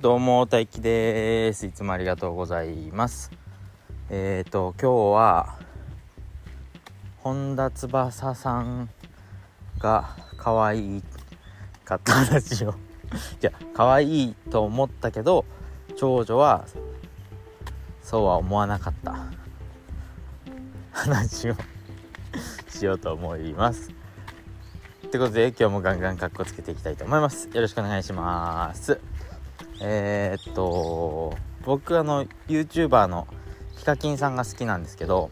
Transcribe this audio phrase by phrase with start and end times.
[0.00, 1.66] どうも大輝です。
[1.66, 3.30] いつもありがとうございます。
[4.08, 5.58] えっ、ー、と今日は
[7.18, 8.88] 本田翼さん
[9.78, 11.02] が可愛い
[11.84, 12.74] かった話を。
[13.40, 15.44] じゃ可愛いと思ったけど
[15.98, 16.64] 長女は
[18.00, 19.26] そうは思わなかった。
[20.92, 21.56] 話を
[22.70, 23.90] しようと思います。
[25.06, 27.50] ってことで今日もガンガンカッコつけていきたいと思います。
[27.52, 28.98] よろしくお願いします。
[29.80, 33.26] えー、っと僕あの YouTuber の
[33.76, 35.30] ヒカキンさんが好きなんですけど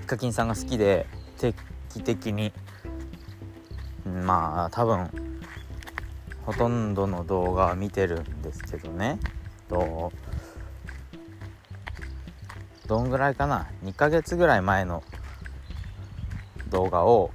[0.00, 1.06] ヒカキンさんが好きで
[1.38, 1.54] 定
[1.92, 2.52] 期的に
[4.04, 5.10] まあ多分
[6.46, 9.18] ほとんどの動画は見てるんですけどね。
[9.68, 10.12] と
[12.86, 15.02] どんぐらいかな？2ヶ月ぐらい前の
[16.68, 17.30] 動画を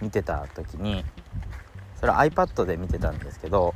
[0.00, 1.04] 見てた時に
[2.04, 3.74] それ iPad で見てたんですけど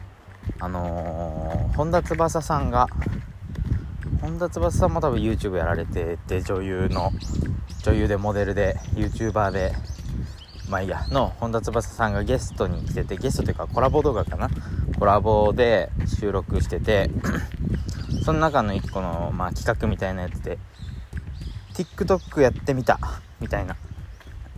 [0.61, 2.87] あのー、本田翼さんが
[4.21, 7.11] 本田翼さんも多分 YouTube やられてて女優の
[7.85, 9.73] 女優でモデルで YouTuber で
[10.69, 14.51] まあいいやの本田翼さんがゲストに来ててゲストというかコラボ動画かな？
[14.99, 17.11] コラボで収録してて
[18.27, 20.59] その中の1個の、まあ、企画みたいなやつで
[21.73, 23.01] TikTok やってみた
[23.41, 23.75] みたいな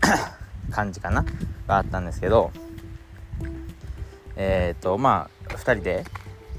[0.72, 1.24] 感じかな？
[1.68, 2.50] があったんですけど
[4.42, 6.04] えっ、ー、とまあ2人で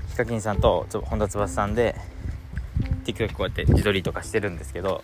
[0.10, 1.96] ヒカキンさんと本田翼さんで
[3.06, 5.04] TikTok こうやって自撮りとかしてるんですけど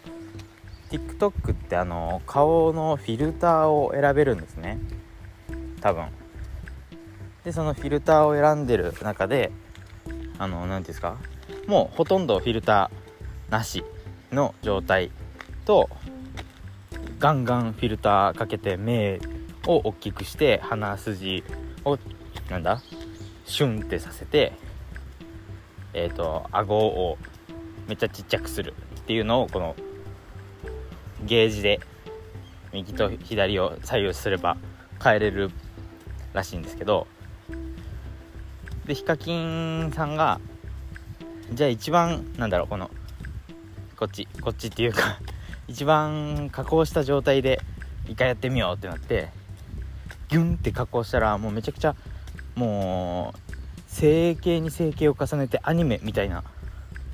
[0.91, 4.77] TikTok ってあの顔のフィルターを選べるんですね。
[5.81, 6.05] 多分。
[7.43, 9.51] でそのフィルターを選んでる中で
[10.37, 11.17] あの何ていうんですか？
[11.65, 13.83] もうほとんどフィルターなし
[14.31, 15.09] の状態
[15.65, 15.89] と
[17.17, 19.19] ガンガンフィルターかけて目
[19.65, 21.43] を大きくして鼻筋
[21.83, 21.97] を
[22.49, 22.81] なんだ？
[23.45, 24.53] シュンってさせて
[25.93, 27.17] えっ、ー、と顎を
[27.87, 29.75] めっちゃちっちゃくするっていうのをこの
[31.23, 31.79] ゲージで
[32.73, 34.57] 右と左を左右すれば
[35.03, 35.51] 変えれる
[36.33, 37.07] らしいんですけど
[38.85, 40.39] でヒカキンさんが
[41.53, 42.91] じゃあ一番なんだろうこの
[43.95, 45.19] こっちこっちっていうか
[45.67, 47.61] 一番加工した状態で
[48.07, 49.29] 一回やってみようってなって
[50.29, 51.95] ギュンって加工したらもうめちゃくちゃ
[52.57, 53.39] もう
[53.87, 56.43] 整形に整形を重ねてアニメみたいな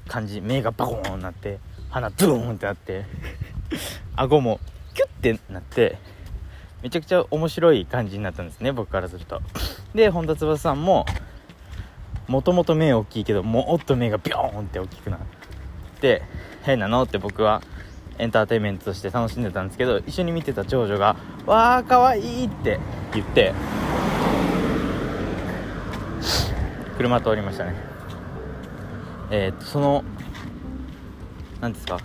[0.08, 1.60] 感じ目がバコーンなって
[1.90, 3.06] 鼻ズーンってなって
[4.16, 4.60] 顎も
[4.94, 5.98] キュッてなって
[6.82, 9.42] めちゃくちゃ面白い感じになったんですね僕からすると
[9.94, 11.06] で本田翼さんも
[12.28, 15.20] もともと目大きいけどもっと目がビョーンって大きくなっ
[16.00, 16.22] て
[16.64, 17.62] 変なのって僕は
[18.18, 21.16] エンターテインメントとして楽しんでたんですけど一緒に見てた長女が
[21.46, 22.80] 「わーかわいい!」って
[23.14, 23.54] 言って
[26.98, 27.76] 車通りましたね。
[29.32, 30.04] えー、っとその
[31.62, 32.00] 何ですか。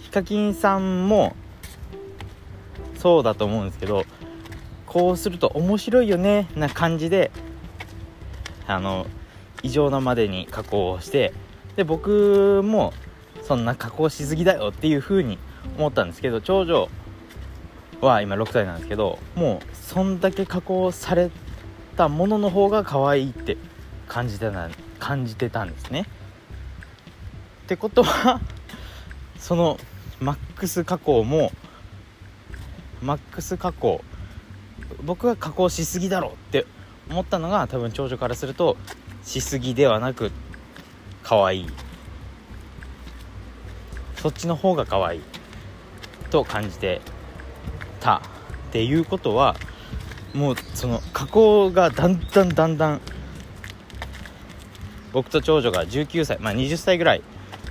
[0.00, 1.34] ヒカキンさんも
[2.96, 4.04] そうだと思うんですけど
[4.86, 7.30] こうすると面白いよねな感じで
[8.66, 9.06] あの
[9.62, 11.32] 異常なまでに加工をして
[11.76, 12.92] で僕も
[13.42, 15.38] そんな加工しすぎだよっていう風に
[15.78, 16.88] 思ったんですけど長女
[18.00, 21.30] は今6歳なんですけどもうそんだけ加工され
[21.98, 23.58] たものの方が可愛いって
[24.08, 26.06] 感じてた感じてたんですね。
[27.64, 28.40] ってことは
[29.38, 29.78] その
[30.18, 31.52] マックス加工も
[33.02, 34.02] マックス加工
[35.04, 36.64] 僕が加工しすぎだろうって
[37.10, 38.78] 思ったのが多分長女からすると
[39.22, 40.32] しすぎではなく
[41.22, 41.66] 可愛い
[44.16, 45.20] そっちの方が可愛い
[46.30, 47.02] と感じて
[48.00, 48.22] た
[48.70, 49.54] っていうことは
[50.34, 53.00] もうその加工がだんだんだんだん
[55.12, 57.22] 僕と長女が19歳まあ20歳ぐらい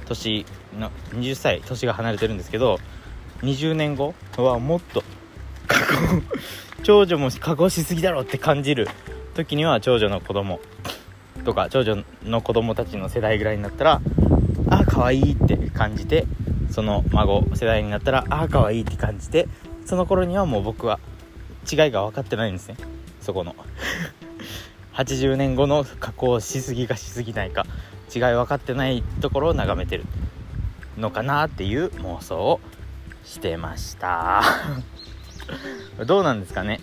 [0.05, 0.45] 年
[0.77, 2.79] の20歳年が離れてるんですけど
[3.41, 5.03] 20年後はもっと
[5.67, 6.21] 加工
[6.83, 8.87] 長女も加工しすぎだろって感じる
[9.33, 10.59] 時には長女の子供
[11.43, 14.01] とか長女の子供たちの世代ぐらいになったら
[14.69, 16.25] ああ可愛いいって感じて
[16.69, 19.47] その孫世代になったらああ可愛いって感じて
[19.85, 20.99] その頃にはもう僕は
[21.69, 22.77] 違いが分かってないんですね。
[23.21, 23.55] そこの。
[24.93, 27.65] 80年後の加工しすぎかしすぎないか。
[28.13, 30.03] 違い分かってないところを眺めてる
[30.97, 32.59] のかなっていう妄想を
[33.23, 34.43] してました。
[36.05, 36.81] どうなんですかね。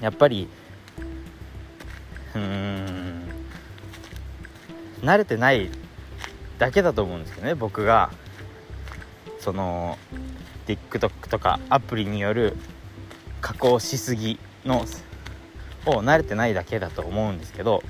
[0.00, 0.48] やっぱり
[2.34, 3.28] うーん
[5.02, 5.68] 慣れてない
[6.58, 8.10] だけだと思うんですけどね僕が。
[9.40, 9.98] その
[10.66, 12.56] TikTok とかアプリによる
[13.40, 14.84] 加工しすぎの
[15.86, 17.82] を慣れてないだけだと思うんですけど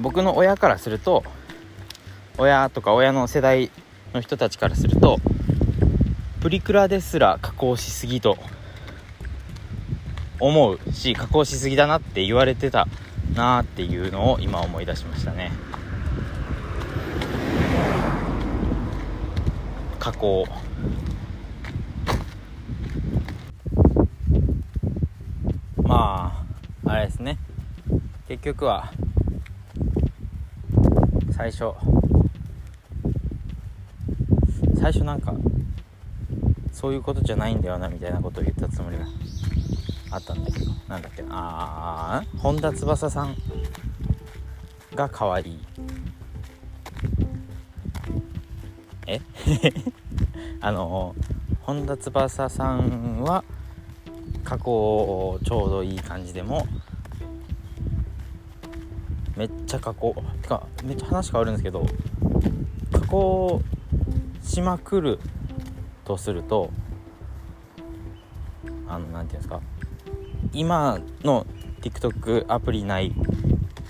[0.00, 1.24] 僕の親からすると
[2.38, 3.70] 親とか親の世代
[4.14, 5.18] の人たちからすると
[6.40, 8.36] プリクラですら加工しすぎと
[10.38, 12.88] 思うし加工しすぎだなって言われてた
[13.34, 15.52] なーっていうのを今思い出しましたね。
[19.98, 20.46] 加工
[25.82, 26.44] ま
[26.86, 27.38] ああれですね。
[28.28, 28.92] 結局は
[31.32, 31.72] 最初。
[34.76, 35.34] 最初なんか
[36.72, 39.04] そういうことじゃないんだよなみたいなことを言ったつもりが
[40.10, 40.70] あったんだけど。
[40.88, 41.28] なんだっけな。
[41.32, 43.36] あ本田翼さん
[44.94, 45.58] が可愛い。
[49.06, 49.20] え？
[50.62, 51.16] あの
[51.62, 53.44] 本田翼さんは
[54.44, 56.66] 加工ちょうどいい感じでも
[59.36, 60.14] めっちゃ加工。
[60.42, 61.86] てかめっちゃ話変わるんですけど
[62.92, 63.62] 加工
[64.42, 65.18] しまくる
[66.04, 66.70] とすると
[68.88, 69.60] あの何て言うんですか
[70.52, 71.46] 今の
[71.80, 73.12] TikTok アプリ内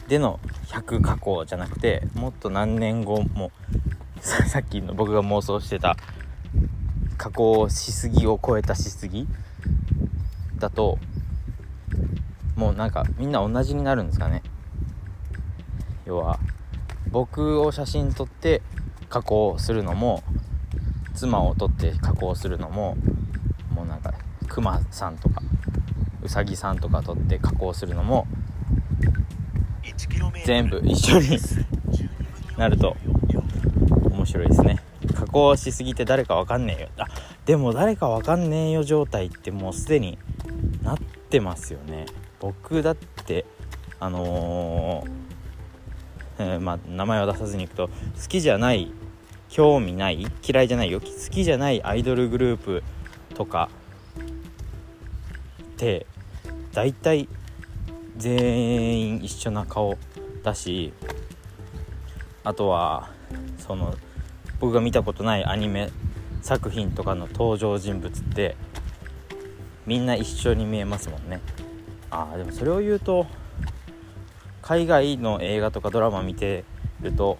[0.08, 3.50] での100加工じゃなくてもっと何年後も
[4.20, 5.96] さっきの僕が妄想してた
[7.16, 9.26] 加工しすぎを超えたしすぎ
[10.58, 10.98] だと
[12.56, 14.42] もうなんかみんな同じになるんですかね。
[16.10, 16.40] 要は
[17.12, 18.62] 僕を写真撮って
[19.08, 20.24] 加工するのも
[21.14, 22.96] 妻を撮って加工するのも
[23.72, 24.12] もうなんか
[24.48, 25.40] クマさんとか
[26.20, 28.26] ウサギさんとか撮って加工するのも
[30.44, 31.38] 全部一緒に
[32.56, 32.96] なると
[34.10, 34.78] 面白いですね。
[35.14, 36.88] 加工しすぎて誰かわかんねえよ。
[36.98, 37.06] あ
[37.46, 40.18] でも誰かわかんねえよ状態ってもうすでに
[40.82, 42.06] なってますよね。
[42.40, 43.46] 僕だって
[44.00, 45.29] あのー、
[46.40, 47.92] えー、まあ名前を出さずにいくと好
[48.28, 48.90] きじゃない
[49.50, 52.82] 興味ない嫌いじゃないよ好きじゃないアイドルグループ
[53.34, 53.68] とか
[55.62, 56.06] って
[56.72, 57.28] 大体
[58.16, 59.98] 全員一緒な顔
[60.42, 60.94] だし
[62.42, 63.10] あとは
[63.58, 63.94] その
[64.60, 65.90] 僕が見たことないアニメ
[66.40, 68.56] 作品とかの登場人物って
[69.86, 71.40] みんな一緒に見えますもんね。
[72.10, 73.26] ああでもそれを言うと
[74.70, 76.62] 海外の映画とかドラマ見て
[77.00, 77.38] ると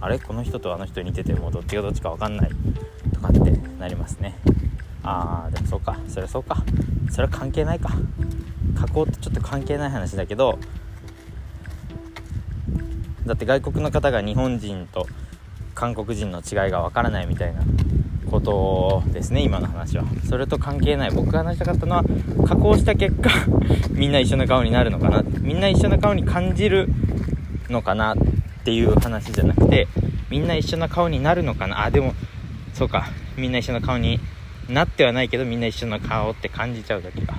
[0.00, 0.18] あれ？
[0.18, 2.50] この人とあの人似ててもどっちがどっちか分かんない
[3.12, 3.38] とかって
[3.78, 4.38] なりますね。
[5.02, 5.98] あーでもそうか。
[6.08, 6.64] それはそうか。
[7.10, 7.90] それは関係ないか。
[8.74, 10.58] 加工ってちょっと関係ない話だけど
[13.26, 15.06] だって外国の方が日本人と
[15.74, 17.60] 韓国人の違いがわからないみたいな。
[18.32, 20.04] ことですね今の話は。
[20.28, 21.10] それと関係ない。
[21.12, 22.04] 僕が話したかったのは
[22.48, 23.30] 加工した結果
[23.92, 25.22] みんな一緒の顔になるのかな。
[25.40, 26.88] みんな一緒の顔に感じる
[27.68, 28.16] のかなっ
[28.64, 29.86] ていう話じゃなくて
[30.30, 31.84] みんな一緒の顔になるのかな。
[31.84, 32.14] あでも
[32.72, 33.10] そうか。
[33.36, 34.18] みんな一緒の顔に
[34.68, 37.32] なってはないけどみんな一緒の顔って感じちゃうだけか。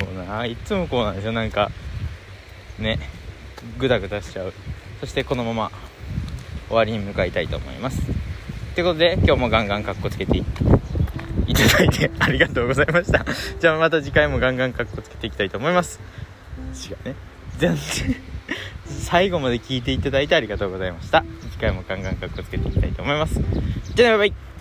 [0.00, 0.44] そうな。
[0.44, 1.32] いつもこうなんですよ。
[1.32, 1.70] なんか
[2.80, 2.98] ね。
[3.78, 4.52] グダグダしちゃう。
[5.00, 5.70] そしてこのまま。
[6.72, 8.00] 終わりに向かいたいと思います。
[8.74, 13.26] ということで今日もガンガンカッコつけていただいてありがとうございました。
[13.60, 16.00] じゃあまた次回もガンガンカッコつけていきたいと思います。
[16.88, 17.14] 違うね。
[17.58, 18.16] 全然。
[18.86, 21.22] 最後まで聞いていただいてありがとうございました。
[21.50, 23.38] 次回もガンガンカッコつけていきたいと思います。
[23.94, 24.51] じゃあねバイバイ。